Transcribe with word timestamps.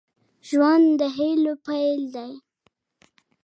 ژوند 0.47 0.87
د 0.99 1.01
هيلو 1.17 1.53
پيل 1.65 1.99
دی. 2.15 2.31